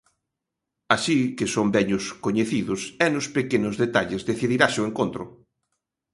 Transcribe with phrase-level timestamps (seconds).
[0.95, 5.23] Así que son vellos coñecidos e nos pequenos detalles decidirase o encontro.